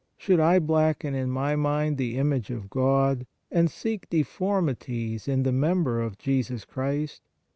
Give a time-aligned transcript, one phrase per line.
[0.17, 5.51] Should I blacken in my mind the image of God, and seek deformities in the
[5.51, 7.21] member of Jesus Christ?